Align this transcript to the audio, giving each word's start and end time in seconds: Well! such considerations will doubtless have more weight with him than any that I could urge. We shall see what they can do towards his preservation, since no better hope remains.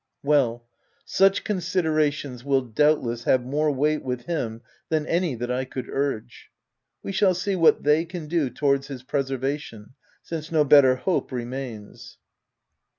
Well! 0.23 0.65
such 1.05 1.43
considerations 1.43 2.43
will 2.43 2.63
doubtless 2.63 3.25
have 3.25 3.43
more 3.45 3.71
weight 3.71 4.01
with 4.01 4.21
him 4.23 4.63
than 4.89 5.05
any 5.05 5.35
that 5.35 5.51
I 5.51 5.63
could 5.63 5.87
urge. 5.91 6.49
We 7.03 7.11
shall 7.11 7.35
see 7.35 7.55
what 7.55 7.83
they 7.83 8.05
can 8.05 8.25
do 8.25 8.49
towards 8.49 8.87
his 8.87 9.03
preservation, 9.03 9.93
since 10.23 10.51
no 10.51 10.63
better 10.63 10.95
hope 10.95 11.31
remains. 11.31 12.17